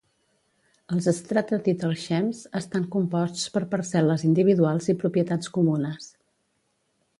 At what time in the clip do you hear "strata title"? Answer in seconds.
1.17-1.99